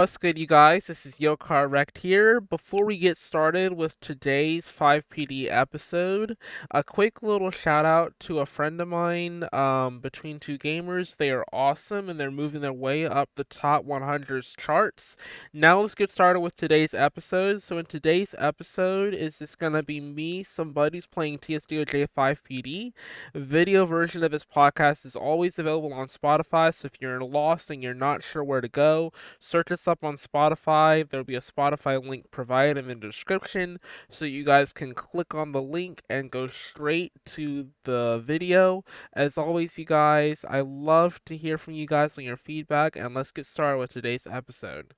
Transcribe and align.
What's 0.00 0.16
good, 0.16 0.38
you 0.38 0.46
guys? 0.46 0.86
This 0.86 1.04
is 1.04 1.18
Yokar 1.18 1.70
Rect 1.70 1.98
here. 1.98 2.40
Before 2.40 2.86
we 2.86 2.96
get 2.96 3.18
started 3.18 3.70
with 3.70 4.00
today's 4.00 4.66
FivePD 4.66 5.48
episode, 5.50 6.38
a 6.70 6.82
quick 6.82 7.22
little 7.22 7.50
shout 7.50 7.84
out 7.84 8.14
to 8.20 8.38
a 8.38 8.46
friend 8.46 8.80
of 8.80 8.88
mine, 8.88 9.46
um, 9.52 10.00
Between 10.00 10.38
Two 10.38 10.56
Gamers. 10.56 11.18
They 11.18 11.30
are 11.30 11.44
awesome 11.52 12.08
and 12.08 12.18
they're 12.18 12.30
moving 12.30 12.62
their 12.62 12.72
way 12.72 13.04
up 13.04 13.28
the 13.36 13.44
top 13.44 13.84
100s 13.84 14.56
charts. 14.56 15.18
Now 15.52 15.80
let's 15.82 15.94
get 15.94 16.10
started 16.10 16.40
with 16.40 16.56
today's 16.56 16.94
episode. 16.94 17.62
So 17.62 17.76
in 17.76 17.84
today's 17.84 18.34
episode, 18.38 19.12
is 19.12 19.38
just 19.38 19.58
gonna 19.58 19.82
be 19.82 20.00
me, 20.00 20.44
some 20.44 20.72
buddies 20.72 21.04
playing 21.04 21.40
TSDOJ 21.40 22.06
FivePD. 22.16 22.94
Video 23.34 23.84
version 23.84 24.24
of 24.24 24.30
this 24.30 24.46
podcast 24.46 25.04
is 25.04 25.14
always 25.14 25.58
available 25.58 25.92
on 25.92 26.06
Spotify. 26.06 26.72
So 26.72 26.86
if 26.86 26.98
you're 27.02 27.20
lost 27.20 27.68
and 27.68 27.82
you're 27.82 27.92
not 27.92 28.22
sure 28.22 28.42
where 28.42 28.62
to 28.62 28.68
go, 28.68 29.12
search 29.40 29.70
us 29.70 29.89
up 29.90 30.04
on 30.04 30.14
Spotify. 30.14 31.08
There'll 31.08 31.24
be 31.24 31.34
a 31.34 31.40
Spotify 31.40 32.02
link 32.02 32.30
provided 32.30 32.78
in 32.78 32.88
the 32.88 32.94
description 32.94 33.78
so 34.08 34.24
you 34.24 34.44
guys 34.44 34.72
can 34.72 34.94
click 34.94 35.34
on 35.34 35.52
the 35.52 35.60
link 35.60 36.00
and 36.08 36.30
go 36.30 36.46
straight 36.46 37.12
to 37.26 37.66
the 37.84 38.22
video. 38.24 38.84
As 39.14 39.36
always, 39.36 39.78
you 39.78 39.84
guys, 39.84 40.44
I 40.48 40.60
love 40.60 41.20
to 41.26 41.36
hear 41.36 41.58
from 41.58 41.74
you 41.74 41.86
guys 41.86 42.16
on 42.16 42.24
your 42.24 42.36
feedback, 42.36 42.96
and 42.96 43.14
let's 43.14 43.32
get 43.32 43.46
started 43.46 43.78
with 43.78 43.92
today's 43.92 44.26
episode. 44.26 44.94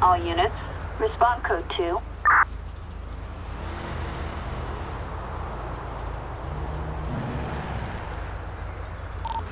All 0.00 0.16
units, 0.24 0.54
respond 0.98 1.42
code 1.44 1.68
2. 1.70 2.00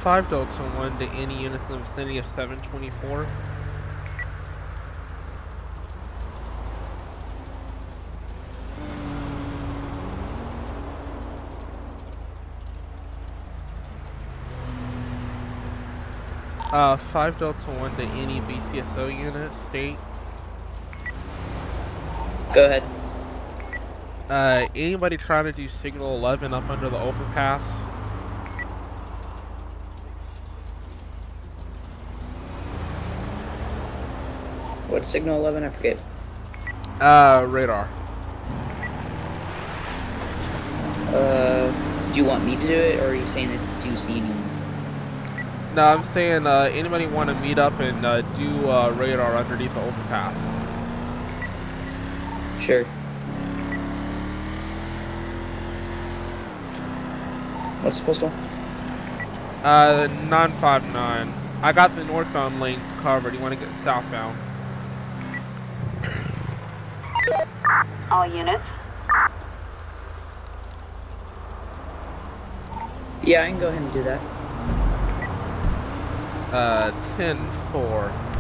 Five 0.02 0.28
Delta 0.28 0.62
One 0.64 0.98
to 0.98 1.04
any 1.10 1.40
units 1.40 1.68
in 1.68 1.74
the 1.74 1.78
vicinity 1.78 2.18
of 2.18 2.26
724. 2.26 3.24
Uh, 16.72 16.96
5 16.96 17.38
Delta 17.38 17.70
1 17.70 17.94
to 17.94 18.02
any 18.02 18.40
BCSO 18.40 19.16
unit, 19.16 19.54
state. 19.54 19.98
Go 22.52 22.64
ahead. 22.64 22.82
Uh, 24.28 24.66
anybody 24.74 25.16
trying 25.16 25.44
to 25.44 25.52
do 25.52 25.68
Signal 25.68 26.16
11 26.16 26.52
up 26.52 26.68
under 26.68 26.90
the 26.90 26.98
overpass? 26.98 27.84
What's 35.02 35.10
signal 35.10 35.40
11? 35.40 35.64
I 35.64 35.68
forget. 35.70 35.98
Uh, 37.00 37.44
radar. 37.48 37.88
Uh, 41.08 42.12
do 42.12 42.16
you 42.16 42.24
want 42.24 42.44
me 42.44 42.54
to 42.54 42.62
do 42.62 42.72
it, 42.72 43.00
or 43.00 43.08
are 43.08 43.14
you 43.16 43.26
saying 43.26 43.48
that 43.48 43.84
you 43.84 43.96
see 43.96 44.20
me? 44.20 44.32
No, 45.74 45.86
I'm 45.86 46.04
saying, 46.04 46.46
uh, 46.46 46.70
anybody 46.72 47.06
want 47.06 47.30
to 47.30 47.34
meet 47.40 47.58
up 47.58 47.80
and 47.80 48.06
uh, 48.06 48.22
do 48.36 48.70
uh, 48.70 48.94
radar 48.96 49.34
underneath 49.34 49.74
the 49.74 49.80
overpass? 49.80 50.54
Sure. 52.60 52.84
What's 57.82 57.98
the 57.98 58.04
postal? 58.04 58.32
Uh, 59.64 60.06
959. 60.28 61.34
I 61.60 61.72
got 61.72 61.92
the 61.96 62.04
northbound 62.04 62.60
lanes 62.60 62.92
covered. 63.00 63.34
You 63.34 63.40
want 63.40 63.58
to 63.58 63.66
get 63.66 63.74
southbound? 63.74 64.38
All 68.12 68.26
units, 68.26 68.62
Yeah, 73.24 73.44
I 73.44 73.48
can 73.48 73.58
go 73.58 73.68
ahead 73.68 73.80
and 73.80 73.92
do 73.94 74.02
that. 74.02 74.20
Uh, 76.52 77.16
10 77.16 77.38
4. 77.72 78.31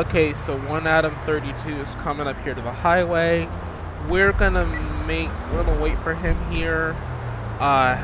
Okay, 0.00 0.32
so 0.32 0.56
one 0.60 0.86
Adam 0.86 1.14
32 1.26 1.76
is 1.76 1.94
coming 1.96 2.26
up 2.26 2.40
here 2.40 2.54
to 2.54 2.60
the 2.62 2.72
highway. 2.72 3.46
We're 4.08 4.32
gonna 4.32 4.64
make, 5.06 5.28
we're 5.52 5.62
gonna 5.62 5.78
wait 5.78 5.98
for 5.98 6.14
him 6.14 6.38
here. 6.50 6.96
Uh, 7.58 8.00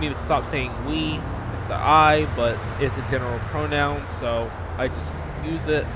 need 0.00 0.08
to 0.08 0.16
stop 0.16 0.44
saying 0.44 0.72
we. 0.84 1.20
It's 1.60 1.70
a 1.70 1.76
I, 1.76 2.26
but 2.34 2.58
it's 2.80 2.96
a 2.96 3.08
general 3.08 3.38
pronoun, 3.50 4.04
so 4.08 4.50
I 4.78 4.88
just 4.88 5.14
use 5.44 5.68
it. 5.68 5.86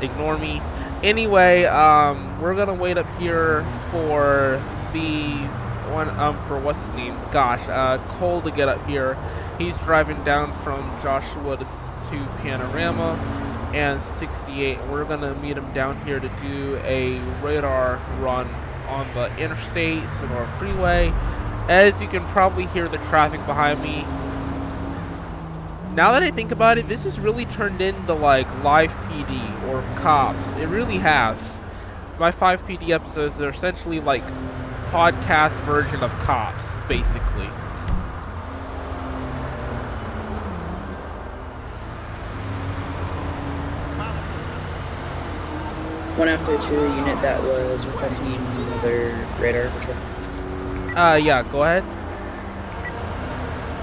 Ignore 0.00 0.38
me. 0.38 0.62
Anyway, 1.02 1.64
um, 1.64 2.40
we're 2.40 2.54
gonna 2.54 2.72
wait 2.72 2.96
up 2.96 3.18
here 3.18 3.66
for 3.90 4.62
the 4.94 5.34
one, 5.92 6.08
um, 6.18 6.42
for 6.46 6.58
what's 6.58 6.80
his 6.80 6.94
name? 6.94 7.14
Gosh, 7.32 7.68
uh, 7.68 7.98
Cole 8.16 8.40
to 8.40 8.50
get 8.50 8.70
up 8.70 8.82
here. 8.86 9.14
He's 9.58 9.76
driving 9.80 10.24
down 10.24 10.54
from 10.64 10.90
Joshua 11.02 11.58
to, 11.58 11.64
to 11.66 12.26
Panorama 12.40 13.41
and 13.74 14.02
68. 14.02 14.78
We're 14.86 15.04
gonna 15.04 15.34
meet 15.36 15.56
him 15.56 15.72
down 15.72 15.96
here 16.04 16.20
to 16.20 16.28
do 16.28 16.80
a 16.84 17.18
radar 17.42 18.00
run 18.20 18.46
on 18.88 19.06
the 19.14 19.34
interstate, 19.38 20.08
Senora 20.10 20.46
Freeway. 20.58 21.12
As 21.68 22.00
you 22.02 22.08
can 22.08 22.24
probably 22.26 22.66
hear 22.66 22.88
the 22.88 22.98
traffic 22.98 23.44
behind 23.46 23.82
me. 23.82 24.04
Now 25.94 26.12
that 26.12 26.22
I 26.22 26.30
think 26.30 26.52
about 26.52 26.78
it, 26.78 26.88
this 26.88 27.04
has 27.04 27.20
really 27.20 27.44
turned 27.44 27.80
into 27.80 28.14
like 28.14 28.46
live 28.64 28.90
PD 29.08 29.40
or 29.68 29.82
cops. 30.00 30.54
It 30.54 30.66
really 30.66 30.98
has. 30.98 31.60
My 32.18 32.30
FivePD 32.30 32.90
episodes 32.90 33.40
are 33.40 33.50
essentially 33.50 34.00
like 34.00 34.22
podcast 34.90 35.58
version 35.62 36.02
of 36.02 36.10
cops, 36.20 36.76
basically. 36.88 37.48
One 46.16 46.28
after 46.28 46.58
two 46.68 46.74
unit 46.74 47.20
that 47.22 47.40
was 47.42 47.86
requesting 47.86 48.26
another 48.26 49.26
radar 49.40 49.70
patrol. 49.70 49.96
Uh, 50.96 51.16
yeah, 51.16 51.42
go 51.50 51.64
ahead. 51.64 51.84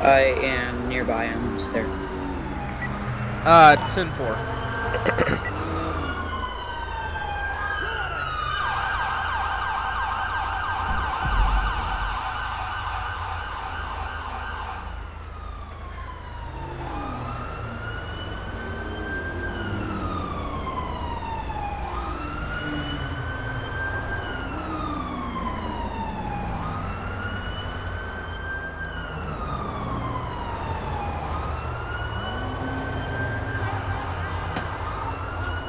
I 0.02 0.20
am 0.46 0.88
nearby. 0.88 1.26
I'm 1.26 1.56
just 1.56 1.74
there. 1.74 1.88
Uh, 3.46 3.76
10 3.90 4.10
4. 4.12 5.56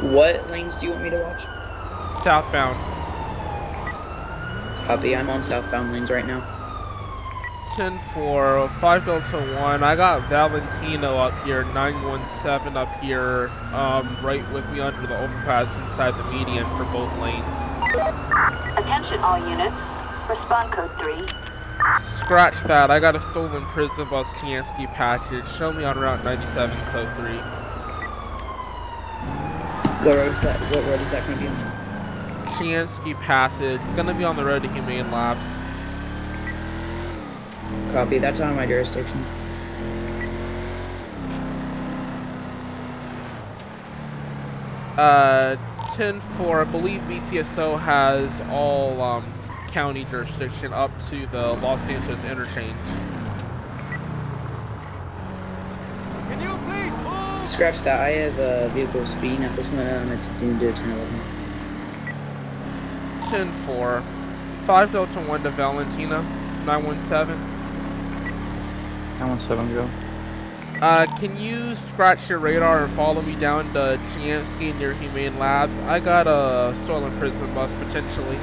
What 0.02 0.50
lanes 0.50 0.76
do 0.76 0.86
you 0.86 0.92
want 0.92 1.04
me 1.04 1.10
to 1.10 1.18
watch? 1.18 1.42
Southbound. 2.22 2.76
Copy. 4.86 5.14
I'm 5.14 5.28
on 5.28 5.42
southbound 5.42 5.92
lanes 5.92 6.10
right 6.10 6.26
now. 6.26 6.42
10 7.76 7.98
4, 8.14 8.68
5 8.80 9.04
Delta 9.04 9.36
1. 9.36 9.82
I 9.82 9.94
got 9.94 10.22
Valentino 10.28 11.16
up 11.18 11.34
here, 11.44 11.64
917 11.72 12.76
up 12.76 12.88
here, 13.00 13.50
um, 13.72 14.16
right 14.22 14.42
with 14.52 14.68
me 14.72 14.80
under 14.80 15.06
the 15.06 15.16
overpass 15.22 15.76
inside 15.76 16.12
the 16.12 16.24
median 16.32 16.64
for 16.76 16.84
both 16.92 17.16
lanes. 17.18 17.70
Attention 18.76 19.20
all 19.20 19.38
units. 19.48 19.76
Respond 20.28 20.72
code 20.72 20.90
3. 20.98 21.26
Scratch 21.98 22.62
that. 22.64 22.90
I 22.90 22.98
got 22.98 23.14
a 23.16 23.20
stolen 23.20 23.64
prison 23.66 24.08
bus 24.08 24.28
Chianski 24.32 24.92
package. 24.94 25.46
Show 25.46 25.72
me 25.72 25.84
on 25.84 25.98
Route 25.98 26.24
97, 26.24 26.76
Code 26.86 27.08
3. 27.16 27.59
What 30.02 30.16
road 30.16 30.32
is 30.32 30.40
that? 30.40 30.58
What 30.74 30.84
road 30.86 31.00
is 31.00 31.10
that 31.10 31.26
going 31.26 31.38
to 31.38 31.44
be 31.44 31.48
on? 31.48 31.80
Chianski 32.46 33.14
Passage. 33.20 33.80
Gonna 33.96 34.14
be 34.14 34.24
on 34.24 34.34
the 34.34 34.44
road 34.44 34.62
to 34.62 34.68
Humane 34.70 35.10
Labs. 35.10 35.60
Copy. 37.92 38.18
That's 38.18 38.40
out 38.40 38.50
of 38.50 38.56
my 38.56 38.66
jurisdiction. 38.66 39.22
Uh, 44.96 45.56
10-4, 45.90 46.60
I 46.60 46.64
believe 46.64 47.00
BCSO 47.02 47.78
has 47.78 48.40
all 48.50 49.00
um, 49.00 49.24
county 49.68 50.04
jurisdiction 50.04 50.72
up 50.72 50.90
to 51.10 51.26
the 51.26 51.52
Los 51.54 51.82
Santos 51.82 52.24
interchange. 52.24 52.74
Can 56.28 56.40
you 56.40 56.58
please 56.66 56.92
move? 57.04 57.29
Scratch 57.44 57.80
that. 57.80 58.00
I 58.00 58.10
have 58.10 58.38
a 58.38 58.68
vehicle 58.74 59.04
speeding 59.06 59.44
at 59.44 59.56
this 59.56 59.66
moment. 59.70 59.90
I'm 59.90 60.12
attempting 60.12 60.58
to 60.58 60.60
do 60.60 60.68
a 60.68 60.72
10 60.72 60.90
11. 60.90 61.20
10-4, 63.30 64.02
5 64.66 64.92
Delta 64.92 65.20
1 65.20 65.42
to 65.42 65.50
Valentina, 65.50 66.22
917. 66.66 67.36
917 69.18 69.74
go. 69.74 69.88
Uh, 70.80 71.06
can 71.18 71.36
you 71.36 71.74
scratch 71.74 72.30
your 72.30 72.38
radar 72.38 72.84
and 72.84 72.92
follow 72.94 73.20
me 73.22 73.36
down 73.36 73.66
to 73.74 73.98
Chianski 74.02 74.76
near 74.78 74.94
Humane 74.94 75.38
Labs? 75.38 75.78
I 75.80 76.00
got 76.00 76.26
a 76.26 76.74
stolen 76.84 77.16
prison 77.18 77.52
bus 77.54 77.72
potentially. 77.74 78.38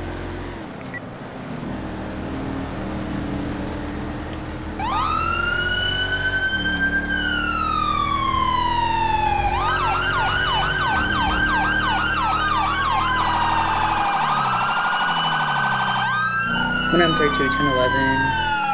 One 16.98 17.12
M 17.12 17.16
thirty 17.16 17.30
two 17.38 17.48
ten 17.48 17.68
eleven 17.68 18.18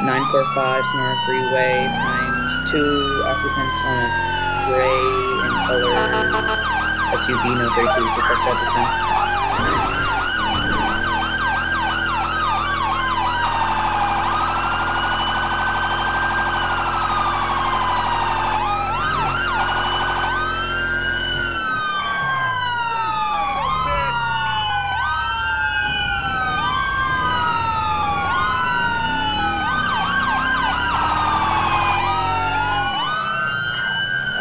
nine 0.07 0.23
four 0.31 0.45
five 0.55 0.85
Senora 0.85 1.13
Freeway 1.25 1.91
times 1.91 2.71
two 2.71 3.21
occupants 3.27 3.83
on 3.83 3.99
a 3.99 4.07
gray 4.71 5.03
and 5.43 5.51
color 5.67 5.91
SUV 7.19 7.43
no 7.59 7.67
thirty 7.75 7.91
two 7.91 8.05
is 8.07 8.15
requested 8.15 8.47
at 8.47 8.59
this 8.61 8.69
time. 8.69 9.12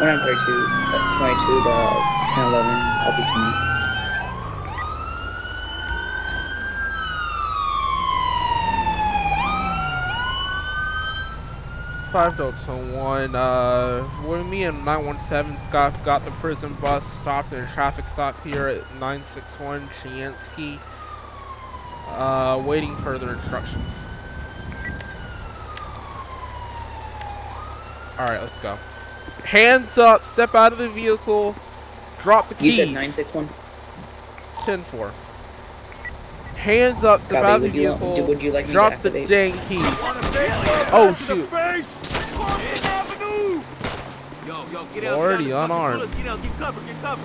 One 0.03 0.11
M 0.11 0.19
thirty 0.19 0.35
two 0.45 0.67
twenty 1.17 1.35
two 1.45 1.63
to 1.63 1.75
ten 2.33 2.43
eleven. 2.47 2.75
I'll 2.75 3.15
be 3.15 3.23
to 3.23 3.39
meet. 3.39 3.55
Five 12.11 12.35
Delta 12.35 12.75
One. 12.97 13.33
Uh, 13.33 14.03
when 14.25 14.49
me 14.49 14.65
and 14.65 14.83
917 14.83 15.57
Scott 15.57 15.93
got 16.03 16.25
the 16.25 16.31
prison 16.31 16.73
bus 16.81 17.07
stopped 17.07 17.53
in 17.53 17.63
a 17.63 17.67
traffic 17.67 18.09
stop 18.09 18.35
here 18.43 18.67
at 18.67 18.81
961 18.95 19.87
Chianski. 19.87 20.79
Uh, 22.09 22.61
waiting 22.65 22.93
for 22.97 23.03
further 23.03 23.31
instructions. 23.33 24.05
All 28.19 28.25
right, 28.25 28.41
let's 28.41 28.57
go. 28.57 28.77
Hands 29.43 29.97
up! 29.97 30.25
Step 30.25 30.55
out 30.55 30.71
of 30.71 30.77
the 30.77 30.89
vehicle. 30.89 31.55
Drop 32.19 32.49
the 32.49 32.55
keys. 32.55 32.77
You 32.77 32.85
said 32.85 32.93
nine 32.93 33.09
six 33.11 33.33
one. 33.33 33.49
10-4. 34.57 35.11
Hands 36.55 37.03
up! 37.03 37.21
Step 37.21 37.43
Copy. 37.43 37.47
out 37.47 37.55
of 37.57 37.61
the 37.63 37.67
Would 37.67 37.75
you 37.75 37.89
vehicle. 37.89 38.25
would 38.27 38.41
you 38.41 38.51
like 38.51 38.67
drop 38.67 39.01
the 39.01 39.09
dang 39.25 39.53
keys. 39.67 39.81
Oh 40.95 41.13
shoot. 41.17 41.49
Yo, 44.45 44.65
yo, 44.71 44.85
get 44.93 45.03
out. 45.05 45.17
Already 45.19 45.45
get 45.45 45.53
out, 45.53 45.65
unarmed. 45.65 45.99
bullets, 45.99 46.15
Get 46.15 46.27
out, 46.27 46.41
get 46.41 46.57
cover, 46.57 46.81
get 46.81 47.01
cover. 47.01 47.21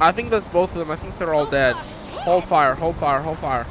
I 0.00 0.10
think 0.12 0.30
that's 0.30 0.46
both 0.46 0.70
of 0.72 0.78
them. 0.78 0.90
I 0.90 0.96
think 0.96 1.16
they're 1.18 1.34
all 1.34 1.46
dead. 1.46 1.76
Hold 1.76 2.44
fire, 2.44 2.74
hold 2.74 2.96
fire, 2.96 3.20
hold 3.20 3.38
fire. 3.38 3.66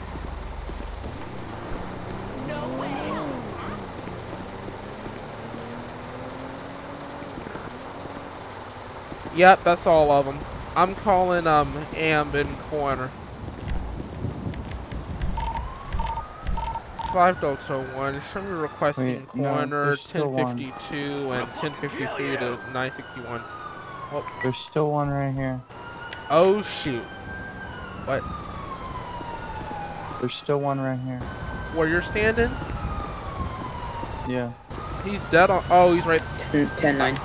Yep, 9.36 9.64
that's 9.64 9.88
all 9.88 10.12
of 10.12 10.26
them. 10.26 10.38
I'm 10.76 10.96
calling 10.96 11.48
um 11.48 11.74
Amb 11.94 12.36
in 12.36 12.48
corner. 12.70 13.10
Five 17.14 17.42
Delta 17.42 17.80
One. 17.96 18.20
Show 18.22 18.42
me 18.42 18.52
requesting 18.52 19.16
Wait, 19.16 19.28
corner 19.28 19.86
there's 19.86 20.02
still 20.02 20.32
one. 20.32 20.46
1052 20.46 20.96
and 20.96 21.48
1053 21.50 22.38
to 22.38 22.46
961. 22.72 23.42
Oh. 24.14 24.40
There's 24.42 24.58
still 24.58 24.92
one 24.92 25.10
right 25.10 25.34
here. 25.34 25.62
Oh 26.30 26.62
shoot! 26.62 27.04
What? 28.06 28.24
There's 30.20 30.36
still 30.36 30.60
one 30.60 30.80
right 30.80 31.00
here. 31.00 31.20
Where 31.74 31.88
you're 31.88 32.02
standing? 32.02 32.52
Yeah. 34.28 34.52
He's 35.04 35.24
dead 35.26 35.50
on. 35.50 35.64
Oh, 35.70 35.94
he's 35.94 36.06
right. 36.06 36.22
10, 36.38 36.70
10 36.78 36.98
9. 36.98 37.16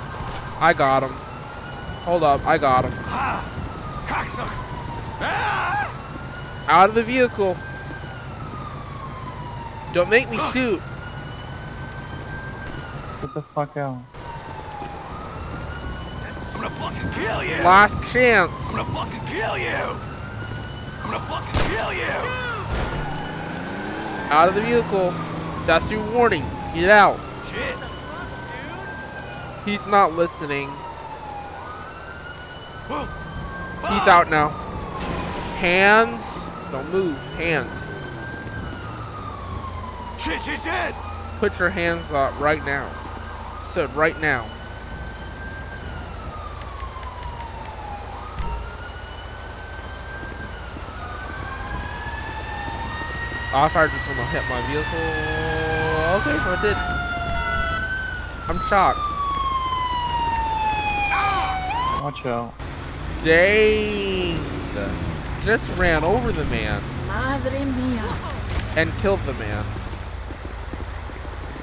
I 0.59 0.73
got 0.73 1.03
him. 1.03 1.15
Hold 2.07 2.23
up, 2.23 2.47
I 2.47 2.57
got 2.57 2.85
him. 2.85 2.93
Ha! 2.93 3.43
Cocksucker! 4.07 4.47
Ah! 5.19 5.91
Out 6.69 6.87
of 6.87 6.95
the 6.95 7.03
vehicle. 7.03 7.57
Don't 9.91 10.09
make 10.09 10.29
me 10.29 10.37
shoot. 10.53 10.81
Get 13.19 13.33
the 13.33 13.41
fuck 13.41 13.75
out. 13.75 13.97
I'm 16.53 16.61
gonna 16.61 16.69
fucking 16.69 17.11
kill 17.11 17.43
you! 17.43 17.61
Last 17.61 18.01
chance. 18.13 18.69
I'm 18.69 18.77
gonna 18.77 18.93
fucking 18.93 19.25
kill 19.27 19.57
you! 19.57 19.67
I'm 19.67 21.11
gonna 21.11 21.19
fucking 21.27 21.59
kill 21.67 21.91
you! 21.91 22.15
Out 24.31 24.47
of 24.47 24.55
the 24.55 24.61
vehicle. 24.61 25.13
That's 25.65 25.91
your 25.91 26.09
warning. 26.13 26.45
Get 26.73 26.89
out. 26.89 27.19
Shit! 27.51 27.75
He's 29.65 29.85
not 29.87 30.13
listening. 30.13 30.71
Whoa. 32.87 33.05
He's 33.93 34.07
out 34.07 34.29
now. 34.29 34.49
Hands. 35.59 36.49
Don't 36.71 36.91
move. 36.91 37.17
Hands. 37.35 37.97
Put 41.39 41.59
your 41.59 41.69
hands 41.69 42.11
up 42.11 42.37
right 42.39 42.65
now. 42.65 42.89
Said 43.61 43.93
right 43.95 44.19
now. 44.19 44.45
Oh, 53.53 53.61
I 53.61 53.69
fired 53.69 53.91
just 53.91 54.05
gonna 54.05 54.25
hit 54.25 54.43
my 54.49 54.61
vehicle. 54.67 54.99
Okay, 56.17 56.37
so 56.43 56.49
I 56.51 56.59
did. 56.61 56.77
I'm 58.49 58.59
shocked. 58.67 58.99
Watch 62.03 62.25
out. 62.25 62.53
Dang. 63.23 64.39
Just 65.43 65.69
ran 65.77 66.03
over 66.03 66.31
the 66.31 66.43
man 66.45 66.81
Madre 67.07 67.59
mía. 67.59 68.77
and 68.77 68.91
killed 68.99 69.21
the 69.25 69.33
man. 69.33 69.65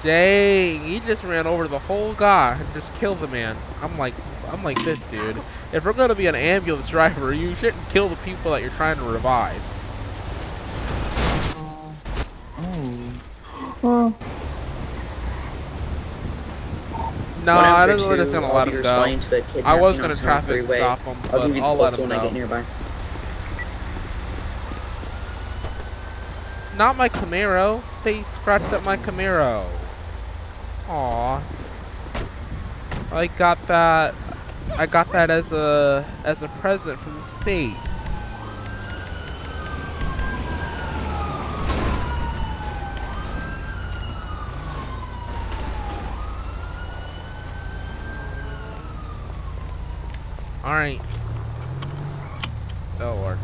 Dang, 0.02 0.84
he 0.84 1.00
just 1.00 1.25
ran 1.25 1.46
over 1.46 1.68
the 1.68 1.78
whole 1.78 2.12
guy 2.14 2.56
and 2.58 2.75
just 2.75 2.94
killed 2.94 3.20
the 3.20 3.28
man. 3.28 3.56
I'm 3.82 3.99
like, 3.99 4.14
I'm 4.49 4.62
like 4.62 4.82
this, 4.84 5.06
dude. 5.08 5.37
If 5.73 5.84
we're 5.84 5.92
gonna 5.92 6.14
be 6.14 6.26
an 6.26 6.34
ambulance 6.34 6.88
driver, 6.90 7.32
you 7.32 7.54
shouldn't 7.54 7.88
kill 7.88 8.08
the 8.08 8.16
people 8.16 8.52
that 8.52 8.61
you're 8.62 8.70
trying 8.70 8.96
to 8.96 9.04
revive. 9.04 9.61
No, 17.44 17.56
I 17.58 17.86
don't 17.86 17.98
two, 17.98 18.16
think 18.16 18.30
get 18.30 18.42
a 18.42 18.46
lot 18.46 18.68
of 18.68 18.74
let 18.74 19.12
him 19.12 19.20
go. 19.20 19.20
To 19.20 19.30
the 19.30 19.62
I 19.64 19.74
was 19.74 19.98
gonna 19.98 20.14
traffic 20.14 20.66
stop 20.66 21.00
him, 21.00 21.16
but 21.30 21.34
I'll, 21.34 21.48
the 21.48 21.60
I'll 21.60 21.76
let 21.76 21.94
him 21.94 22.00
when 22.00 22.10
go. 22.10 22.18
I 22.18 22.24
get 22.24 22.32
nearby. 22.32 22.64
Not 26.76 26.96
my 26.96 27.08
Camaro. 27.08 27.82
They 28.02 28.22
scratched 28.24 28.72
up 28.72 28.82
my 28.82 28.96
Camaro. 28.96 29.66
Aw. 30.88 31.42
I 33.12 33.26
got 33.28 33.64
that. 33.68 34.14
I 34.76 34.86
got 34.86 35.12
that 35.12 35.30
as 35.30 35.52
a 35.52 36.04
as 36.24 36.42
a 36.42 36.48
present 36.48 36.98
from 36.98 37.14
the 37.14 37.24
state. 37.24 37.76
Alright. 50.74 51.00
Oh 52.98 53.14
lord. 53.14 53.38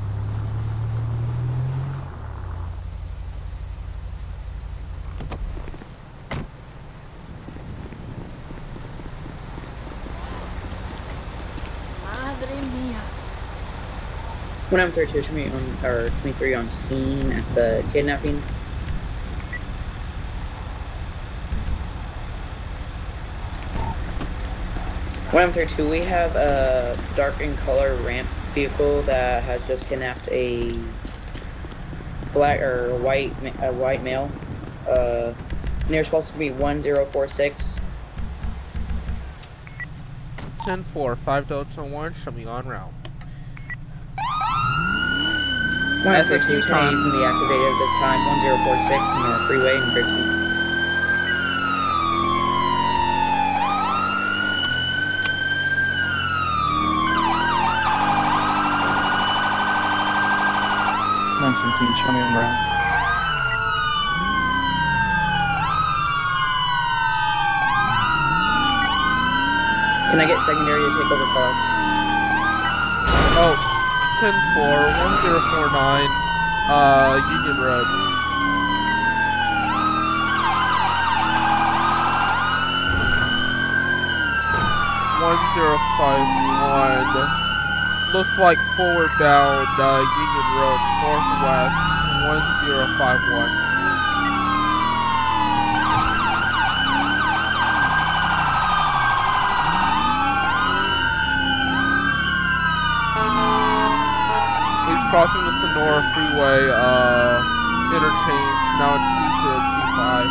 Madre 12.03 12.57
mía. 12.57 12.99
One 14.71 14.81
M 14.81 14.91
thirty 14.91 15.13
two 15.13 15.23
should 15.23 15.37
be 15.37 15.47
on 15.47 15.85
or 15.85 16.09
twenty 16.09 16.33
three 16.33 16.55
on 16.55 16.69
scene 16.69 17.31
at 17.31 17.55
the 17.55 17.85
kidnapping. 17.93 18.43
One 25.33 25.45
M 25.45 25.53
thirty 25.53 25.73
two, 25.75 25.89
we 25.89 26.01
have 26.01 26.35
a 26.35 26.99
dark 27.15 27.41
in 27.41 27.57
color 27.59 27.95
ramp 28.03 28.29
vehicle 28.53 29.03
that 29.03 29.45
has 29.45 29.67
just 29.67 29.87
kidnapped 29.87 30.29
a 30.29 30.77
black 32.33 32.61
or 32.61 32.97
white 32.97 33.33
a 33.63 33.73
white 33.73 34.03
male. 34.03 34.31
Uh, 34.89 35.33
nearest 35.89 36.09
supposed 36.11 36.33
to 36.33 36.39
be 36.39 36.51
one 36.51 36.83
zero 36.83 37.07
four 37.07 37.29
six. 37.29 37.85
10 40.65 40.83
4, 40.85 41.17
5 41.17 41.49
Delta 41.49 41.83
1, 41.83 42.13
show 42.13 42.31
me 42.33 42.45
on 42.45 42.67
route. 42.69 42.93
One 46.05 46.15
At 46.15 46.29
the 46.29 46.35
M 46.35 46.41
thirty 46.41 46.45
two, 46.47 46.63
same 46.63 46.95
is 46.95 47.01
gonna 47.01 47.17
be 47.17 47.25
activated 47.25 47.75
this 47.79 47.93
time. 48.01 48.27
One 48.27 48.41
zero 48.41 48.57
four 48.65 48.79
six 48.81 49.15
in 49.15 49.23
the 49.23 49.39
freeway 49.47 49.77
in 49.77 49.83
Grapeseed. 49.93 50.41
Mention, 61.41 61.71
can 61.79 61.87
you 61.87 61.97
show 62.05 62.13
me 62.13 62.21
around? 62.21 62.57
Can 70.11 70.19
I 70.19 70.27
get 70.27 70.40
secondary 70.51 70.83
to 70.83 70.91
take 70.99 71.13
over 71.15 71.31
callouts? 71.31 71.63
Oh, 73.39 73.55
10 74.19 74.35
4, 74.59 74.67
1049, 75.31 76.11
uh, 76.67 77.23
Union 77.39 77.55
Road. 77.63 77.87
One 85.23 85.39
zero 85.55 85.79
five 85.95 86.19
one. 86.19 87.15
Looks 88.13 88.35
like 88.39 88.59
forward 88.75 89.11
bound 89.23 89.71
uh, 89.79 90.03
Union 90.03 90.49
Road 90.59 90.81
Northwest. 90.99 91.79
One 92.27 92.43
zero 92.67 92.87
five 92.99 93.23
one. 93.39 93.71
He's 104.91 105.00
crossing 105.11 105.43
the 105.43 105.51
Senora 105.59 106.07
Freeway 106.15 106.71
uh, 106.71 107.43
interchange 107.91 108.63
now 108.79 108.95
at 108.95 109.03
2025. 109.43 110.23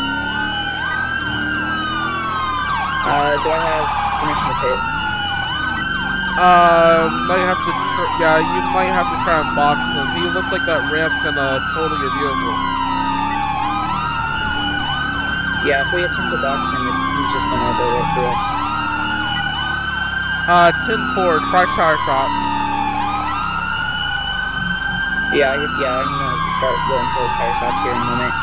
Uh, 3.03 3.36
do 3.43 3.48
I 3.51 3.59
have 3.59 3.88
permission 4.24 4.48
to 4.48 4.55
pit? 4.63 4.79
Uh, 6.39 7.12
might 7.27 7.43
have 7.43 7.59
to. 7.59 7.71
Yeah, 8.24 8.39
you 8.39 8.59
might 8.71 8.88
have 8.88 9.12
to 9.12 9.19
try 9.27 9.43
and 9.43 9.51
box 9.51 9.83
him. 9.91 10.07
He 10.15 10.24
looks 10.31 10.48
like 10.48 10.63
that 10.63 10.79
ramp's 10.88 11.19
gonna 11.27 11.59
total 11.75 12.00
your 12.00 12.15
vehicle. 12.15 12.55
Yeah, 15.67 15.83
if 15.83 15.91
we 15.91 16.07
attempt 16.07 16.31
to 16.31 16.39
box 16.39 16.63
him, 16.71 16.88
it's, 16.88 17.03
he's 17.03 17.31
just 17.36 17.48
gonna 17.51 17.67
overload 17.67 18.07
through 18.15 18.31
us. 18.31 18.43
Uh, 20.48 20.71
10-4, 20.88 21.43
try 21.51 21.67
shire 21.75 22.00
shots. 22.07 22.58
Yeah, 25.29 25.53
yeah, 25.77 25.93
I'm 25.93 26.09
gonna 26.09 26.51
start 26.57 26.74
going 26.89 27.09
for 27.13 27.25
fire 27.38 27.53
shots 27.62 27.77
here 27.86 27.93
in 27.93 28.01
a 28.01 28.05
moment. 28.09 28.33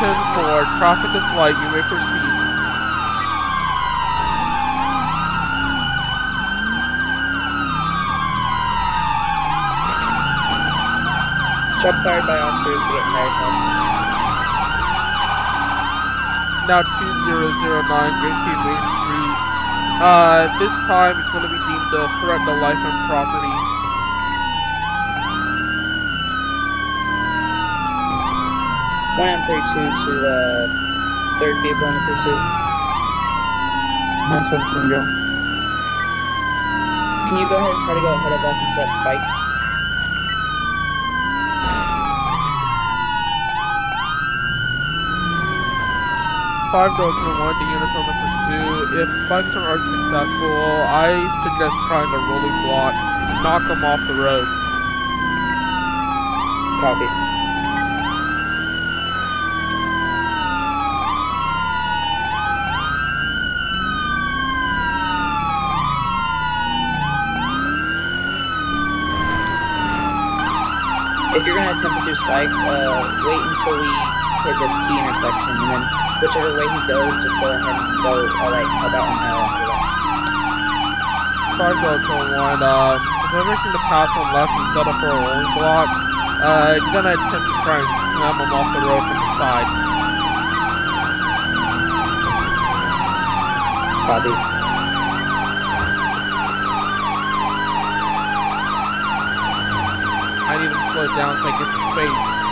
10-4, 0.00 0.64
traffic 0.80 1.12
is 1.12 1.26
light, 1.36 1.52
you 1.52 1.68
may 1.68 1.84
proceed. 1.84 2.32
Shots 11.84 12.00
fired 12.00 12.24
by 12.24 12.40
officers 12.40 12.80
to 12.80 12.88
get 12.88 13.04
fire 13.12 13.32
shots. 13.36 13.62
Now 16.72 16.80
2009 16.80 17.84
Grapeseed 18.24 18.58
Main 18.64 18.80
Street. 18.96 19.33
Uh, 19.94 20.50
this 20.58 20.74
time 20.90 21.14
it's 21.14 21.30
gonna 21.30 21.46
be 21.46 21.60
deemed 21.70 21.94
a 21.94 22.10
threat 22.18 22.42
to 22.42 22.54
life 22.58 22.82
and 22.82 22.98
property. 23.06 23.54
One 29.22 29.30
M32 29.38 29.74
to 29.86 30.12
the 30.18 30.38
third 31.38 31.56
vehicle 31.62 31.86
in 31.86 31.94
the 31.94 32.04
pursuit. 32.10 32.42
Mention, 34.34 34.60
can 34.74 34.88
go. 34.90 35.00
Can 37.28 37.38
you 37.38 37.48
go 37.48 37.56
ahead 37.56 37.70
and 37.70 37.82
try 37.86 37.94
to 37.94 38.00
go 38.02 38.10
ahead 38.18 38.32
of 38.32 38.42
us 38.42 38.58
and 38.58 38.70
set 38.74 38.88
up 38.88 38.94
spikes? 39.00 39.53
Five 46.74 46.90
Delta 46.96 47.14
One, 47.14 47.54
the 47.54 47.70
units 47.70 47.94
on 47.94 48.04
the 48.04 48.16
pursuit. 48.18 48.98
If 48.98 49.08
spikes 49.26 49.54
are 49.54 49.78
unsuccessful, 49.78 50.58
I 50.90 51.14
suggest 51.46 51.70
trying 51.86 52.10
a 52.10 52.18
rolling 52.26 52.58
block. 52.66 52.94
Knock 53.46 53.62
them 53.70 53.84
off 53.86 54.02
the 54.10 54.18
road. 54.18 54.42
Copy. 56.82 57.06
If 71.38 71.46
you're 71.46 71.54
gonna 71.54 71.78
attempt 71.78 72.00
to 72.00 72.04
do 72.04 72.14
spikes, 72.16 72.58
uh, 72.66 73.22
wait 73.22 73.38
until 73.38 73.78
we 73.78 73.86
hit 74.42 74.58
this 74.58 74.74
T 74.82 74.98
intersection, 74.98 75.54
and 75.54 75.70
then 75.70 76.03
whichever 76.22 76.54
way 76.54 76.66
he 76.68 76.80
goes, 76.86 77.14
just 77.24 77.36
go 77.40 77.50
ahead 77.50 77.74
and 77.74 78.02
go 78.02 78.14
all 78.38 78.50
right 78.52 78.70
about 78.86 79.06
an 79.08 79.18
hour 79.18 79.42
after 79.48 79.66
us. 79.66 79.88
Five 81.58 81.78
Delta 81.82 82.14
One, 82.34 82.62
um, 82.62 82.98
if 82.98 83.32
everything 83.34 83.72
to 83.74 83.82
pass 83.86 84.10
on 84.14 84.26
left 84.34 84.52
and 84.54 84.66
set 84.74 84.86
up 84.86 84.96
for 84.98 85.10
a 85.10 85.18
rolling 85.18 85.52
block, 85.58 85.88
uh, 86.42 86.78
you're 86.78 86.94
gonna 86.94 87.14
attempt 87.14 87.46
to 87.46 87.54
try 87.62 87.78
and 87.78 87.90
slam 88.14 88.36
him 88.38 88.50
off 88.54 88.68
the 88.74 88.82
road 88.82 89.02
from 89.06 89.18
the 89.18 89.30
side. 89.38 89.68
Copy. 94.06 94.34
I 100.46 100.58
need 100.60 100.70
them 100.70 100.84
slowed 100.92 101.10
down 101.16 101.34
so 101.40 101.48
I 101.48 101.58
get 101.58 101.68
some 101.72 101.86
space. 101.96 102.43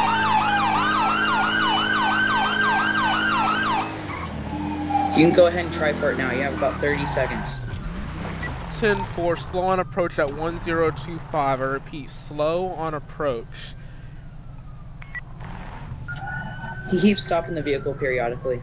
You 5.16 5.26
can 5.26 5.32
go 5.34 5.46
ahead 5.46 5.66
and 5.66 5.74
try 5.74 5.92
for 5.92 6.10
it 6.10 6.16
now. 6.16 6.32
You 6.32 6.40
have 6.40 6.56
about 6.56 6.80
30 6.80 7.04
seconds. 7.04 7.60
10 8.78 9.04
4, 9.04 9.36
slow 9.36 9.62
on 9.62 9.78
approach 9.78 10.18
at 10.18 10.32
1025. 10.32 11.60
I 11.60 11.64
repeat, 11.64 12.08
slow 12.08 12.68
on 12.68 12.94
approach. 12.94 13.74
He 16.90 16.98
keeps 16.98 17.22
stopping 17.24 17.54
the 17.54 17.62
vehicle 17.62 17.94
periodically. 17.94 18.60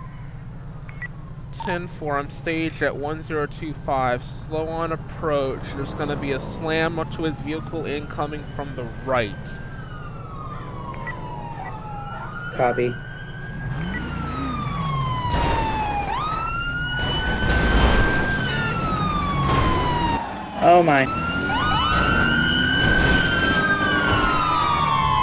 10-4, 1.51 2.19
I'm 2.19 2.29
staged 2.29 2.81
at 2.81 2.95
1025. 2.95 4.23
Slow 4.23 4.67
on 4.67 4.91
approach. 4.91 5.73
There's 5.75 5.93
gonna 5.93 6.15
be 6.15 6.31
a 6.31 6.39
slam 6.39 6.99
onto 6.99 7.23
his 7.23 7.35
vehicle 7.41 7.85
incoming 7.85 8.43
from 8.55 8.75
the 8.75 8.83
right. 9.05 9.33
Copy. 12.55 12.93
Oh 20.79 20.81
my. 20.81 21.03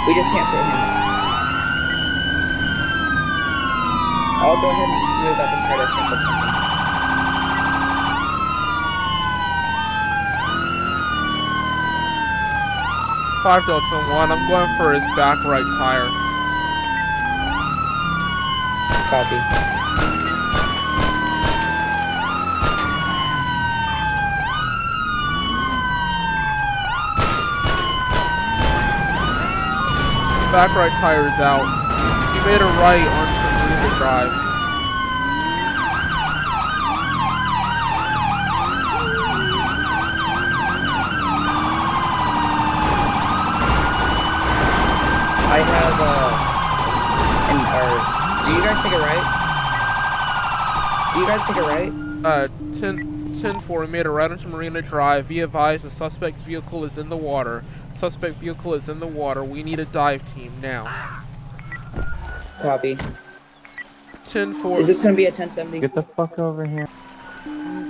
We 0.05 0.13
just 0.13 0.29
can't 0.29 0.45
put 0.53 0.61
him. 0.61 0.69
I'll 4.37 4.61
go 4.61 4.69
ahead 4.69 4.85
and 4.85 5.01
move 5.25 5.39
up 5.41 5.49
and 5.49 5.61
try 5.65 5.77
to 5.81 5.87
think 5.97 6.13
of 6.13 6.19
something. 6.21 6.53
Five 13.41 13.65
Delta 13.65 13.97
One, 14.13 14.31
I'm 14.31 14.47
going 14.47 14.69
for 14.77 14.93
his 14.93 15.01
back 15.15 15.43
right 15.43 15.65
tire. 15.79 16.05
Copy. 19.09 19.76
Back 30.57 30.73
right 30.73 30.89
tire 30.99 31.27
is 31.27 31.37
out. 31.39 31.61
He 32.33 32.39
made 32.43 32.59
a 32.59 32.65
right 32.81 33.05
onto 33.05 33.45
Marina 33.69 33.93
Drive. 33.99 34.33
I 45.53 45.59
have 45.61 46.01
uh 46.01 46.33
an 47.53 47.59
do 48.47 48.51
you 48.53 48.61
guys 48.63 48.81
take 48.81 48.93
a 48.93 48.97
right? 48.97 49.25
Do 51.13 51.19
you 51.19 51.27
guys 51.27 51.43
take 51.43 51.57
a 51.57 51.61
right? 51.61 51.93
Uh, 52.25 52.47
10, 52.73 53.16
10 53.41 53.61
4, 53.61 53.81
we 53.81 53.87
made 53.87 54.05
a 54.05 54.09
right 54.09 54.31
onto 54.31 54.47
Marina 54.47 54.81
Drive. 54.81 55.27
Be 55.27 55.41
advised, 55.41 55.83
the 55.83 55.89
suspect's 55.89 56.41
vehicle 56.41 56.83
is 56.85 56.97
in 56.97 57.09
the 57.09 57.17
water. 57.17 57.63
Suspect 57.91 58.35
vehicle 58.37 58.73
is 58.73 58.89
in 58.89 58.99
the 58.99 59.07
water. 59.07 59.43
We 59.43 59.61
need 59.61 59.79
a 59.79 59.85
dive 59.85 60.23
team 60.33 60.51
now. 60.61 61.23
Copy. 62.61 62.97
10 64.25 64.53
4. 64.53 64.79
Is 64.79 64.87
this 64.87 65.01
gonna 65.01 65.15
be 65.15 65.25
a 65.25 65.29
1070? 65.29 65.79
Get 65.79 65.93
the 65.93 66.03
fuck 66.03 66.39
over 66.39 66.65
here. 66.65 66.87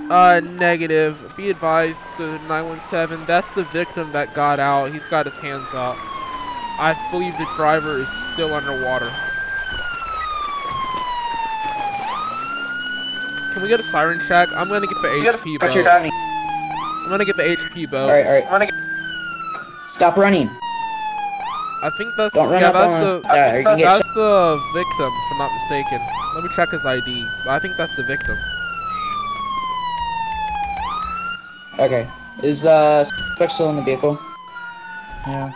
Uh, 0.09 0.41
negative. 0.43 1.33
Be 1.35 1.49
advised, 1.49 2.05
the 2.17 2.39
917, 2.47 3.25
that's 3.25 3.51
the 3.51 3.63
victim 3.65 4.11
that 4.11 4.33
got 4.33 4.59
out. 4.59 4.91
He's 4.91 5.05
got 5.07 5.25
his 5.25 5.37
hands 5.37 5.69
up. 5.73 5.97
I 6.79 6.95
believe 7.11 7.37
the 7.37 7.47
driver 7.55 7.97
is 7.99 8.09
still 8.33 8.53
underwater. 8.53 9.09
Can 13.57 13.63
we 13.63 13.69
get 13.69 13.79
a 13.79 13.83
siren 13.83 14.19
Shack? 14.19 14.49
I'm 14.53 14.67
gonna 14.69 14.85
get 14.85 15.01
the 15.01 15.07
HP 15.07 15.59
Roger, 15.59 15.81
boat. 15.81 15.89
Johnny. 15.89 16.11
I'm 16.13 17.09
gonna 17.09 17.25
get 17.25 17.37
the 17.37 17.41
HP 17.41 17.89
boat. 17.89 18.05
Alright, 18.07 18.45
alright. 18.45 18.71
Stop 19.87 20.15
running. 20.15 20.47
I 21.81 21.89
think 21.97 22.13
that's 22.15 22.35
Don't 22.35 22.51
run 22.51 22.61
yeah, 22.61 22.69
up 22.69 22.75
on 22.75 23.01
that's 23.01 23.13
us. 23.13 23.23
the 23.23 23.31
Uh, 23.31 23.53
you 23.57 23.63
can 23.63 23.79
that's 23.79 24.13
the 24.13 24.61
victim, 24.75 25.09
if 25.09 25.31
I'm 25.31 25.37
not 25.39 25.51
mistaken. 25.55 25.99
Let 26.35 26.43
me 26.43 26.49
check 26.55 26.69
his 26.69 26.85
ID. 26.85 27.25
But 27.45 27.51
I 27.53 27.59
think 27.59 27.77
that's 27.77 27.95
the 27.95 28.03
victim. 28.03 28.37
Okay. 31.79 32.07
Is 32.43 32.63
uh 32.63 33.05
suspect 33.05 33.53
still 33.53 33.71
in 33.71 33.75
the 33.75 33.81
vehicle? 33.81 34.19
Yeah. 35.25 35.51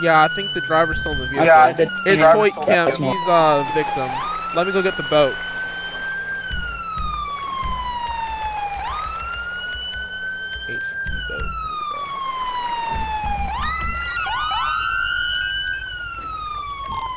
Yeah, 0.00 0.24
I 0.24 0.28
think 0.28 0.54
the 0.54 0.62
driver's 0.62 0.98
still 1.00 1.12
in 1.12 1.18
the 1.18 1.26
vehicle. 1.26 1.44
Yeah, 1.44 1.72
the 1.72 1.82
It's 2.06 2.18
driver- 2.18 2.38
Hoyt 2.38 2.54
Kemp. 2.64 2.88
That's 2.88 2.96
He's 2.96 3.28
a 3.28 3.68
victim. 3.74 4.08
Let 4.56 4.66
me 4.66 4.72
go 4.72 4.80
get 4.80 4.96
the 4.96 5.06
boat. 5.10 5.34
HP 10.68 11.28
boat. 11.28 11.42
Here 11.42 11.70
we 11.70 11.86
go. 11.92 12.02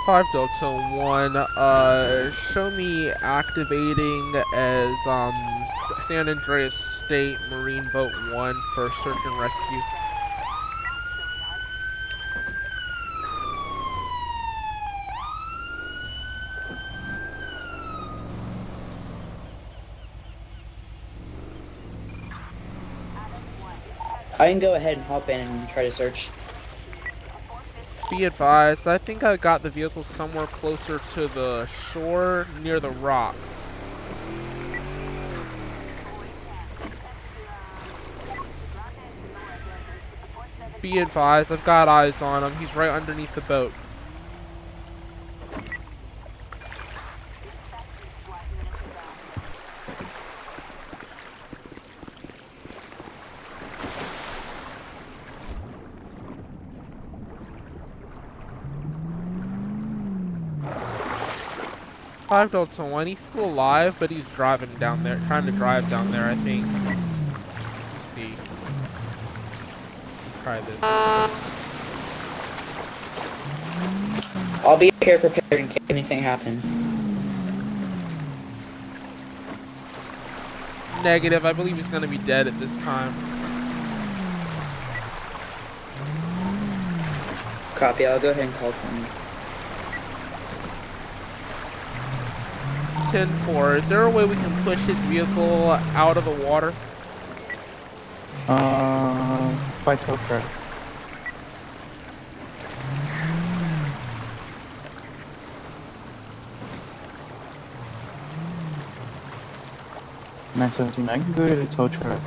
Five 0.05 0.25
Delta 0.31 0.67
One. 0.91 1.35
Uh, 1.35 2.29
show 2.29 2.69
me 2.69 3.09
activating 3.09 4.35
as 4.53 4.95
um 5.07 5.33
San 6.07 6.29
Andreas 6.29 6.75
State 6.75 7.39
Marine 7.49 7.89
Boat 7.91 8.11
One 8.31 8.53
for 8.75 8.91
search 9.03 9.17
and 9.25 9.39
rescue. 9.39 9.81
I 24.37 24.51
can 24.51 24.59
go 24.59 24.75
ahead 24.75 24.97
and 24.97 25.05
hop 25.07 25.29
in 25.29 25.39
and 25.39 25.67
try 25.67 25.85
to 25.85 25.91
search. 25.91 26.29
Be 28.09 28.23
advised, 28.23 28.87
I 28.87 28.97
think 28.97 29.23
I 29.23 29.37
got 29.37 29.61
the 29.61 29.69
vehicle 29.69 30.03
somewhere 30.03 30.47
closer 30.47 30.99
to 30.99 31.27
the 31.27 31.67
shore 31.67 32.47
near 32.51 32.79
the 32.79 32.91
rocks. 32.91 33.69
Be 40.79 40.99
advised, 40.99 41.51
I've 41.51 41.63
got 41.63 41.89
eyes 41.89 42.21
on 42.21 42.41
him. 42.41 42.55
He's 42.55 42.75
right 42.75 42.89
underneath 42.89 43.33
the 43.33 43.41
boat. 43.41 43.75
Five 62.35 62.51
Delta 62.51 62.83
One, 62.83 63.07
he's 63.07 63.21
still 63.21 63.45
alive, 63.45 63.95
but 63.97 64.09
he's 64.09 64.29
driving 64.31 64.69
down 64.75 65.03
there, 65.03 65.21
trying 65.25 65.45
to 65.45 65.53
drive 65.53 65.89
down 65.89 66.11
there, 66.11 66.25
I 66.25 66.35
think. 66.35 66.65
Let's 67.93 68.03
see. 68.03 68.33
Try 70.43 70.59
this. 70.59 70.77
I'll 74.65 74.75
be 74.75 74.91
here 75.01 75.17
prepared 75.17 75.61
in 75.61 75.69
case 75.69 75.79
anything 75.87 76.21
happens. 76.21 76.61
Negative, 81.05 81.45
I 81.45 81.53
believe 81.53 81.77
he's 81.77 81.87
gonna 81.87 82.05
be 82.05 82.17
dead 82.17 82.47
at 82.47 82.59
this 82.59 82.77
time. 82.79 83.13
Copy, 87.75 88.05
I'll 88.05 88.19
go 88.19 88.31
ahead 88.31 88.43
and 88.43 88.53
call 88.55 88.73
Tony. 88.73 89.24
10-4, 93.15 93.77
is 93.77 93.87
there 93.87 94.03
a 94.03 94.09
way 94.09 94.25
we 94.25 94.35
can 94.35 94.51
push 94.65 94.87
his 94.87 94.97
vehicle 95.05 95.69
out 95.95 96.17
of 96.17 96.25
the 96.25 96.45
water? 96.45 96.73
Uh, 98.49 99.57
by 99.85 99.95
tow 99.95 100.17
truck. 100.27 100.43
Nine 110.55 110.71
seventeen. 110.73 111.07
I 111.07 111.17
can 111.17 111.31
go 111.31 111.47
to 111.47 111.55
the 111.55 111.73
tow 111.73 111.87
truck. 111.87 112.19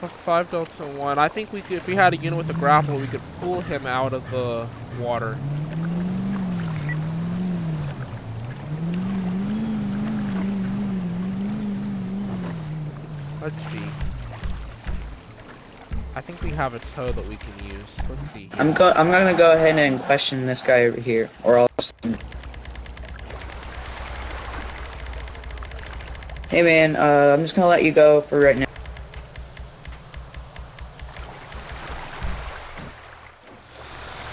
For 0.00 0.08
5 0.08 0.50
Delta 0.50 0.86
1, 0.86 1.18
I 1.20 1.28
think 1.28 1.52
we 1.52 1.60
could, 1.60 1.76
if 1.76 1.86
we 1.86 1.94
had 1.94 2.14
a 2.14 2.16
unit 2.16 2.36
with 2.36 2.50
a 2.50 2.54
grapple, 2.54 2.98
we 2.98 3.06
could 3.06 3.22
pull 3.38 3.60
him 3.60 3.86
out 3.86 4.12
of 4.12 4.28
the 4.32 4.66
water. 4.98 5.38
Let's 13.40 13.58
see. 13.58 13.78
I 16.14 16.20
think 16.20 16.42
we 16.42 16.50
have 16.50 16.74
a 16.74 16.78
tow 16.78 17.06
that 17.06 17.26
we 17.26 17.36
can 17.36 17.78
use. 17.78 17.98
Let's 18.10 18.20
see. 18.20 18.40
here. 18.40 18.50
I'm 18.58 18.74
go 18.74 18.92
I'm 18.94 19.10
gonna 19.10 19.36
go 19.36 19.52
ahead 19.52 19.78
and 19.78 19.98
question 20.00 20.44
this 20.44 20.62
guy 20.62 20.84
over 20.84 21.00
here, 21.00 21.30
or 21.42 21.58
I'll. 21.58 21.70
Hey 26.50 26.62
man, 26.62 26.96
uh, 26.96 27.32
I'm 27.32 27.40
just 27.40 27.54
gonna 27.54 27.68
let 27.68 27.82
you 27.82 27.92
go 27.92 28.20
for 28.20 28.40
right 28.40 28.58
now. 28.58 28.66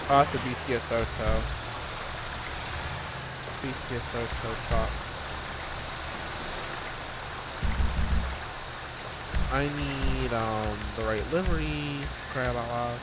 Oh, 0.10 0.24
that's 0.24 0.34
a 0.34 0.38
BCSO 0.40 0.98
tow. 0.98 1.42
BCSO 3.62 4.42
tow 4.42 4.54
truck. 4.68 5.07
I 9.58 9.64
need 9.64 10.34
um 10.34 10.78
the 10.96 11.04
right 11.04 11.34
livery. 11.34 12.06
Crap 12.32 12.56
out 12.56 12.68
loud. 12.70 13.00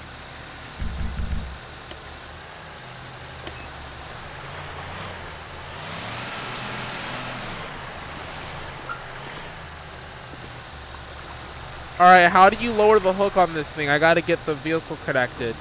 Alright, 11.99 12.31
how 12.31 12.49
do 12.49 12.57
you 12.63 12.73
lower 12.73 13.01
the 13.01 13.13
hook 13.13 13.37
on 13.37 13.53
this 13.55 13.69
thing? 13.73 13.89
I 13.89 13.99
gotta 13.99 14.21
get 14.21 14.47
the 14.47 14.55
vehicle 14.55 14.97
connected. 15.05 15.57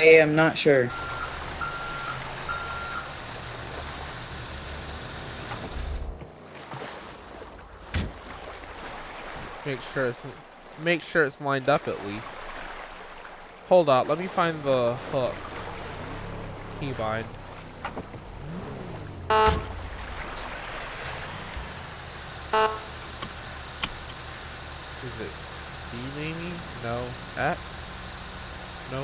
I 0.00 0.04
am 0.04 0.34
not 0.34 0.56
sure. 0.56 0.90
Make 9.64 9.80
sure 9.80 10.06
it's 10.06 10.22
make 10.82 11.02
sure 11.02 11.22
it's 11.22 11.40
lined 11.40 11.68
up 11.68 11.86
at 11.86 12.04
least. 12.06 12.44
Hold 13.68 13.88
up, 13.88 14.08
let 14.08 14.18
me 14.18 14.26
find 14.26 14.60
the 14.64 14.94
hook. 15.12 15.34
Keybind. 16.80 17.24
Is 25.04 25.20
it 25.20 25.30
D 25.92 25.98
maybe? 26.16 26.52
No. 26.82 27.04
X? 27.36 27.60
No. 28.90 29.02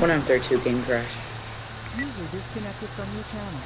One 0.00 0.10
M 0.10 0.22
thirty-two 0.22 0.60
game 0.60 0.82
crash. 0.84 1.14
User 1.98 2.22
disconnected 2.32 2.88
from 2.90 3.14
your 3.14 3.24
channel. 3.24 3.60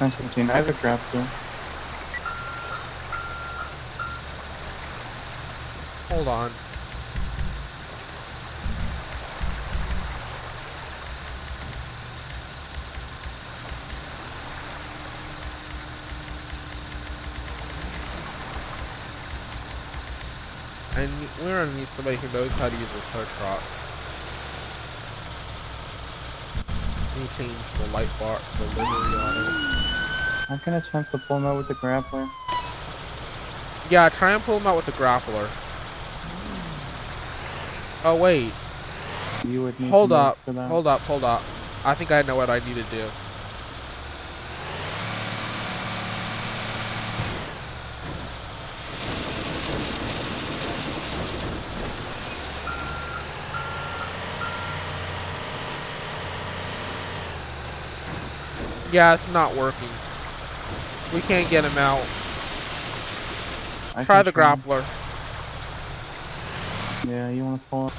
Nine 0.00 0.12
seventeen. 0.12 0.48
I 0.48 0.52
have 0.52 0.68
a 0.68 0.72
grappler. 0.74 1.26
Hold 6.10 6.28
on. 6.28 6.52
And 20.96 21.10
we're 21.40 21.64
gonna 21.64 21.74
need 21.76 21.88
somebody 21.88 22.16
who 22.18 22.28
knows 22.38 22.52
how 22.52 22.68
to 22.68 22.76
use 22.76 22.88
a 22.88 23.00
truck. 23.10 23.62
Let 27.14 27.20
me 27.20 27.28
change 27.36 27.72
the 27.78 27.86
light 27.92 28.08
bar, 28.20 28.40
the 28.58 28.64
livery 28.64 28.84
on 28.84 29.74
it. 29.74 29.77
I'm 30.50 30.60
gonna 30.64 30.78
attempt 30.78 31.12
to 31.12 31.18
pull 31.18 31.38
him 31.38 31.46
out 31.46 31.56
with 31.58 31.68
the 31.68 31.74
grappler. 31.74 32.28
Yeah, 33.90 34.08
try 34.08 34.32
and 34.32 34.42
pull 34.42 34.58
him 34.58 34.66
out 34.66 34.76
with 34.76 34.86
the 34.86 34.92
grappler. 34.92 35.48
Oh 38.04 38.16
wait, 38.16 38.52
You 39.44 39.62
would 39.64 39.78
need 39.80 39.90
hold 39.90 40.12
up, 40.12 40.38
hold 40.68 40.86
up, 40.86 41.00
hold 41.02 41.24
up. 41.24 41.42
I 41.84 41.94
think 41.94 42.10
I 42.10 42.22
know 42.22 42.36
what 42.36 42.50
I 42.50 42.60
need 42.60 42.76
to 42.76 42.82
do. 42.84 43.10
Yeah, 58.92 59.14
it's 59.14 59.28
not 59.28 59.54
working. 59.54 59.88
We 61.12 61.22
can't 61.22 61.48
get 61.48 61.64
him 61.64 61.78
out. 61.78 62.08
I 63.94 64.04
Try 64.04 64.22
the 64.22 64.32
try. 64.32 64.32
grappler. 64.32 64.84
Yeah, 67.02 67.30
you 67.30 67.44
wanna 67.44 67.58
pull 67.70 67.86
up? 67.86 67.94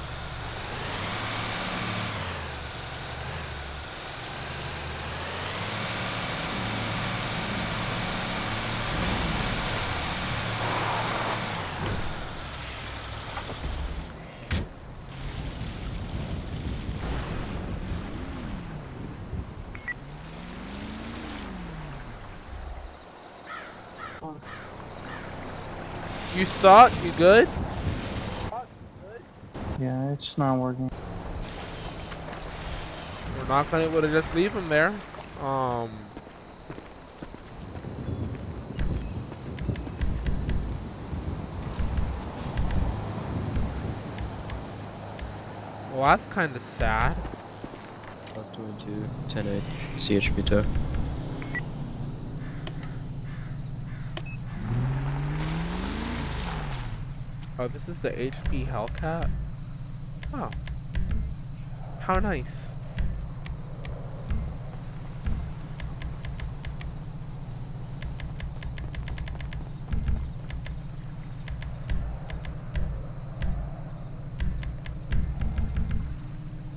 You 26.36 26.44
stuck? 26.44 26.92
You 27.02 27.10
good? 27.12 27.48
Yeah, 29.80 30.12
it's 30.12 30.36
not 30.36 30.58
working. 30.58 30.90
We're 33.38 33.48
not 33.48 33.70
gonna 33.70 33.86
be 33.86 33.90
able 33.90 34.02
to 34.02 34.08
just 34.08 34.34
leave 34.34 34.52
him 34.52 34.68
there. 34.68 34.88
Um. 35.40 35.90
Well, 45.94 46.04
that's 46.04 46.26
kind 46.26 46.54
of 46.54 46.60
sad. 46.60 47.16
Up 48.36 48.52
to 48.52 48.60
and 48.60 48.80
two, 48.80 49.08
10 49.30 49.48
8, 49.48 49.62
CHP 49.96 50.44
tow. 50.44 50.99
Oh, 57.60 57.68
this 57.68 57.90
is 57.90 58.00
the 58.00 58.08
HP 58.08 58.66
Hellcat? 58.66 59.28
Oh. 60.32 60.48
How 62.00 62.18
nice. 62.18 62.70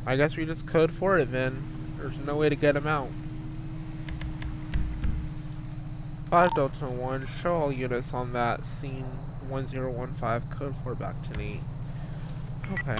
I 0.06 0.18
guess 0.18 0.36
we 0.36 0.46
just 0.46 0.68
code 0.68 0.92
for 0.92 1.18
it 1.18 1.32
then. 1.32 1.64
There's 1.98 2.20
no 2.20 2.36
way 2.36 2.50
to 2.50 2.56
get 2.58 2.76
him 2.76 2.88
out. 2.88 3.08
5 6.30 6.56
Delta 6.56 6.88
1, 6.88 7.26
show 7.26 7.54
all 7.54 7.72
units 7.72 8.14
on 8.14 8.34
that 8.34 8.66
scene 8.66 9.08
1015, 9.50 10.50
code 10.50 10.76
4 10.84 10.96
back 10.96 11.16
to 11.32 11.42
8. 11.42 11.60
Okay. 12.74 12.98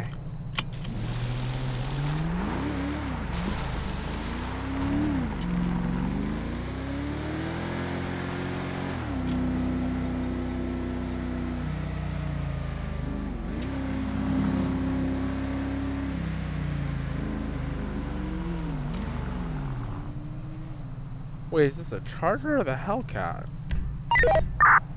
Wait, 21.54 21.68
is 21.68 21.78
this 21.78 21.92
a 21.92 22.00
Charger 22.00 22.58
or 22.58 22.64
the 22.64 22.74
Hellcat? 22.74 23.48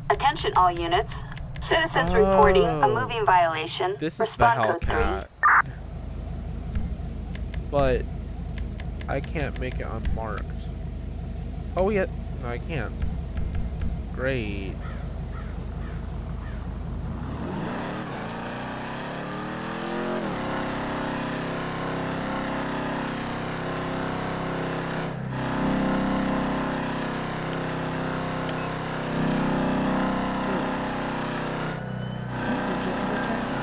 Attention 0.08 0.52
all 0.56 0.72
units. 0.72 1.14
Citizens 1.68 2.10
reporting 2.14 2.64
a 2.64 2.86
Oh. 2.86 2.94
moving 2.94 3.24
violation. 3.26 3.96
This 3.98 4.14
is 4.14 4.18
the 4.18 4.24
Respond 4.24 4.80
three. 4.82 4.94
Hellcat. 4.94 5.26
But 7.70 8.02
I 9.08 9.20
can't 9.20 9.58
make 9.60 9.80
it 9.80 9.86
unmarked. 9.90 10.44
Oh 11.76 11.90
yeah, 11.90 12.06
no 12.42 12.48
I 12.48 12.58
can't. 12.58 12.92
Great. 14.14 14.74
User 32.48 32.74
joined 32.84 33.08
your 33.08 33.22
channel. 33.22 33.56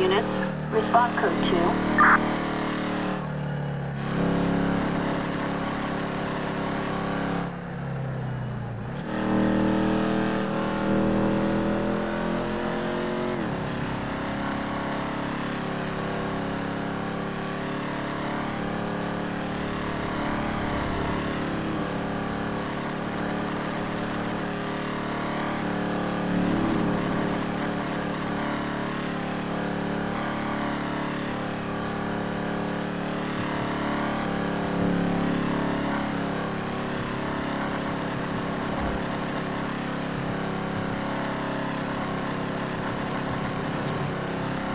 Units. 0.00 0.28
Response 0.70 1.12
code 1.20 1.38
2. 1.50 2.19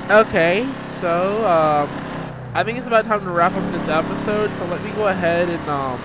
Okay, 0.10 0.76
so 0.82 1.46
um, 1.46 2.02
I 2.54 2.64
think 2.64 2.78
it's 2.78 2.88
about 2.88 3.06
time 3.06 3.24
to 3.24 3.32
wrap 3.32 3.56
up 3.56 3.70
this 3.72 3.88
episode. 3.88 4.54
So 4.54 4.66
let 4.66 4.82
me 4.82 4.92
go 4.92 5.08
ahead 5.08 5.50
and 5.50 5.68
um, 5.70 6.04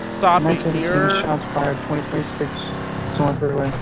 stop 0.00 0.48
it 0.50 0.60
here. 0.62 1.10
shots 1.10 1.44
fired, 1.46 1.82
2026, 1.82 2.72
Summer 3.12 3.34
Freeway. 3.38 3.72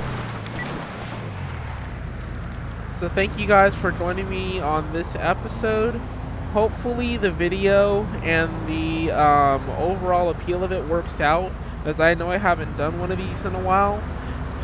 So 2.93 3.09
thank 3.09 3.37
you 3.37 3.47
guys 3.47 3.75
for 3.75 3.93
joining 3.93 4.29
me 4.29 4.61
on 4.61 4.93
this 4.93 5.15
episode. 5.19 6.03
Hopefully 6.49 7.17
the 7.17 7.33
video 7.33 8.07
and 8.23 8.67
the 8.67 9.11
um, 9.13 9.69
overall 9.71 10.31
appeal 10.31 10.63
of 10.65 10.73
it 10.73 10.85
works 10.85 11.21
out, 11.21 11.57
as 11.85 11.99
I 12.01 12.15
know 12.15 12.31
I 12.31 12.39
haven't 12.39 12.77
done 12.77 12.99
one 12.99 13.11
of 13.11 13.19
these 13.19 13.45
in 13.45 13.55
a 13.55 13.61
while. 13.61 14.05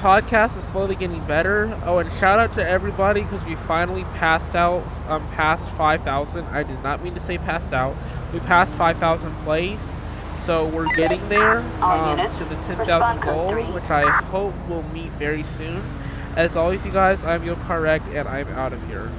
Podcast 0.01 0.57
is 0.57 0.65
slowly 0.65 0.97
getting 0.97 1.25
better. 1.25 1.79
Oh, 1.83 1.99
and 1.99 2.11
shout 2.11 2.39
out 2.39 2.53
to 2.55 2.67
everybody 2.67 3.23
because 3.23 3.45
we 3.45 3.55
finally 3.55 4.05
passed 4.07 4.55
out, 4.57 4.91
um, 5.07 5.27
past 5.29 5.71
5,000. 5.71 6.49
I 6.49 6.63
did 6.65 6.83
not 6.83 7.01
mean 7.01 7.15
to 7.15 7.21
say 7.21 7.39
passed 7.39 7.73
out. 7.73 7.99
We 8.33 8.41
passed 8.41 8.75
5,000 8.75 9.37
plays, 9.37 10.01
so 10.33 10.67
we're 10.67 10.89
getting 10.89 11.29
there 11.29 11.73
um, 11.83 12.29
to 12.31 12.47
the 12.47 12.57
10,000 12.57 13.23
goal, 13.23 13.65
which 13.67 13.91
I 13.91 14.11
hope 14.11 14.57
we'll 14.67 14.83
meet 14.83 15.13
very 15.19 15.45
soon. 15.45 15.93
As 16.35 16.57
always, 16.57 16.85
you 16.85 16.93
guys, 16.93 17.23
I'm 17.25 17.43
Yo 17.45 17.57
Correct, 17.57 18.09
and 18.09 18.27
I'm 18.29 18.49
out 18.51 18.73
of 18.73 18.83
here. 18.83 19.09